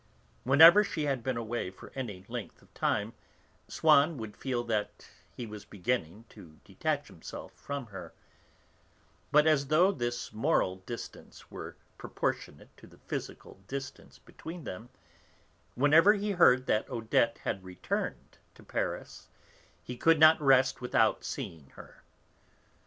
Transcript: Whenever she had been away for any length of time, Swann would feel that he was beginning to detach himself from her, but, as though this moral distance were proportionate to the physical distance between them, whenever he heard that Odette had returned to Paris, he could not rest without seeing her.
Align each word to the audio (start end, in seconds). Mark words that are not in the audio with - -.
Whenever 0.45 0.83
she 0.83 1.03
had 1.03 1.21
been 1.21 1.37
away 1.37 1.69
for 1.69 1.91
any 1.93 2.25
length 2.27 2.63
of 2.63 2.73
time, 2.73 3.13
Swann 3.67 4.17
would 4.17 4.35
feel 4.35 4.63
that 4.63 5.07
he 5.35 5.45
was 5.45 5.63
beginning 5.63 6.25
to 6.27 6.57
detach 6.63 7.05
himself 7.05 7.51
from 7.53 7.85
her, 7.85 8.11
but, 9.31 9.45
as 9.45 9.67
though 9.67 9.91
this 9.91 10.33
moral 10.33 10.77
distance 10.87 11.51
were 11.51 11.75
proportionate 11.99 12.75
to 12.77 12.87
the 12.87 12.97
physical 12.97 13.59
distance 13.67 14.17
between 14.17 14.63
them, 14.63 14.89
whenever 15.75 16.13
he 16.13 16.31
heard 16.31 16.65
that 16.65 16.89
Odette 16.89 17.37
had 17.43 17.63
returned 17.63 18.39
to 18.55 18.63
Paris, 18.63 19.27
he 19.83 19.95
could 19.95 20.19
not 20.19 20.41
rest 20.41 20.81
without 20.81 21.23
seeing 21.23 21.67
her. 21.75 22.01